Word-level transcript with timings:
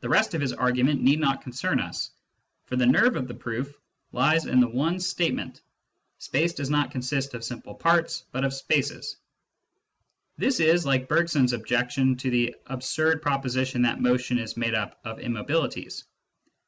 The 0.00 0.08
rest 0.08 0.34
of 0.34 0.40
his 0.40 0.52
argimient 0.52 0.98
need 1.00 1.20
not 1.20 1.42
concern 1.42 1.78
us, 1.78 2.10
for 2.64 2.74
the 2.74 2.86
nerve 2.88 3.14
of 3.14 3.28
the 3.28 3.36
proof 3.36 3.72
lies 4.10 4.46
in 4.46 4.58
the 4.58 4.66
one 4.66 4.98
statement:" 4.98 5.60
Space 6.18 6.54
does 6.54 6.70
not 6.70 6.90
consist 6.90 7.32
of 7.32 7.44
simple 7.44 7.76
parts, 7.76 8.24
but 8.32 8.44
of 8.44 8.52
spaces." 8.52 9.18
This 10.38 10.58
is 10.58 10.84
like 10.84 11.06
Bergson's 11.06 11.52
objection 11.52 12.16
to 12.16 12.30
"the 12.30 12.56
absurd 12.66 13.22
proposition 13.22 13.82
that 13.82 14.00
motion 14.00 14.38
is 14.40 14.56
made 14.56 14.74
up 14.74 14.98
of 15.04 15.20
immobilities." 15.20 16.02